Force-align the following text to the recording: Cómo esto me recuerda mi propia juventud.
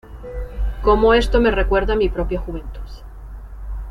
Cómo 0.81 1.13
esto 1.13 1.39
me 1.39 1.51
recuerda 1.51 1.95
mi 1.95 2.09
propia 2.09 2.39
juventud. 2.39 2.89